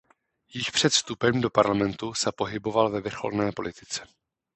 Již 0.53 0.69
před 0.69 0.89
vstupem 0.93 1.41
do 1.41 1.49
parlamentu 1.49 2.13
se 2.13 2.31
pohyboval 2.31 2.89
ve 2.91 3.01
vrcholné 3.01 3.51
politice. 3.51 4.07